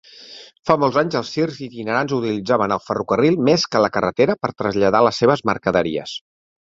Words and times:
Fa 0.69 0.75
molts 0.83 0.95
anys, 0.99 1.17
els 1.17 1.33
circs 1.33 1.57
itinerants 1.65 2.15
utilitzaven 2.17 2.73
el 2.77 2.81
ferrocarril 2.85 3.37
més 3.49 3.65
que 3.75 3.81
la 3.85 3.91
carretera 3.99 4.37
per 4.47 4.51
traslladar 4.63 5.03
les 5.09 5.21
seves 5.23 5.45
mercaderies. 5.51 6.15